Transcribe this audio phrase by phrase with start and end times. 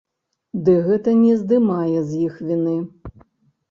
[0.69, 2.79] Ды гэта не здымае з іх віны.